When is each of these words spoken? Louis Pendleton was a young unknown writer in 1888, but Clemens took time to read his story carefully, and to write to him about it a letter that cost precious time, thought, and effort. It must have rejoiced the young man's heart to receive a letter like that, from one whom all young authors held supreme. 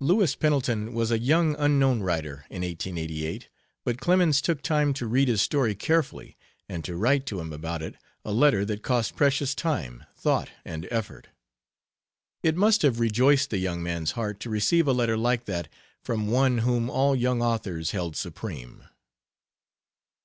Louis 0.00 0.34
Pendleton 0.34 0.94
was 0.94 1.12
a 1.12 1.18
young 1.20 1.54
unknown 1.56 2.02
writer 2.02 2.38
in 2.50 2.62
1888, 2.62 3.48
but 3.84 4.00
Clemens 4.00 4.40
took 4.42 4.62
time 4.62 4.92
to 4.94 5.06
read 5.06 5.28
his 5.28 5.42
story 5.42 5.76
carefully, 5.76 6.36
and 6.68 6.84
to 6.84 6.96
write 6.96 7.24
to 7.26 7.38
him 7.38 7.52
about 7.52 7.80
it 7.80 7.94
a 8.24 8.32
letter 8.32 8.64
that 8.64 8.82
cost 8.82 9.14
precious 9.14 9.54
time, 9.54 10.04
thought, 10.16 10.48
and 10.64 10.88
effort. 10.90 11.28
It 12.42 12.56
must 12.56 12.82
have 12.82 12.98
rejoiced 12.98 13.50
the 13.50 13.58
young 13.58 13.80
man's 13.80 14.10
heart 14.18 14.40
to 14.40 14.50
receive 14.50 14.88
a 14.88 14.92
letter 14.92 15.16
like 15.16 15.44
that, 15.44 15.68
from 16.02 16.26
one 16.26 16.58
whom 16.58 16.90
all 16.90 17.14
young 17.14 17.40
authors 17.40 17.92
held 17.92 18.16
supreme. 18.16 18.82